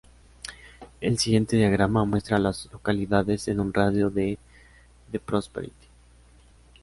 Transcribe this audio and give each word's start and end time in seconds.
El 0.99 1.19
siguiente 1.19 1.55
diagrama 1.57 2.05
muestra 2.05 2.37
a 2.37 2.39
las 2.39 2.67
localidades 2.71 3.47
en 3.49 3.59
un 3.59 3.71
radio 3.71 4.09
de 4.09 4.39
de 5.11 5.19
Prosperity. 5.19 5.87